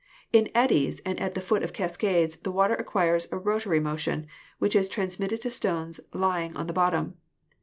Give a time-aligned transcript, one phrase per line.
[0.33, 4.25] In eddies and at the foot of cascades the water acquires a rotary motion,
[4.57, 7.17] which is transmitted to stones lying on the bottom.